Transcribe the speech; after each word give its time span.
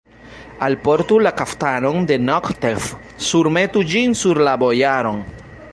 Alportu 0.67 1.19
la 1.25 1.31
kaftanon 1.41 2.07
de 2.11 2.17
Nogtev, 2.31 2.89
surmetu 3.29 3.87
ĝin 3.95 4.21
sur 4.23 4.45
la 4.49 4.57
bojaron! 4.65 5.21